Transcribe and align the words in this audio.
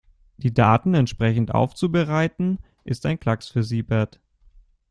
Die 0.37 0.51
Daten 0.51 0.95
entsprechend 0.95 1.53
aufzubereiten, 1.53 2.57
ist 2.85 3.05
ein 3.05 3.19
Klacks 3.19 3.49
für 3.49 3.61
Siebert. 3.61 4.19